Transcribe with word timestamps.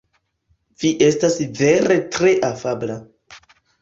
Vi 0.83 0.89
estas 1.07 1.37
vere 1.59 1.99
tre 2.17 2.33
afabla. 2.49 2.97